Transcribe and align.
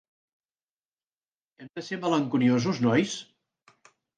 Hem 1.59 1.69
de 1.81 1.85
ser 1.91 2.01
malenconiosos, 2.07 2.81
nois? 2.89 3.17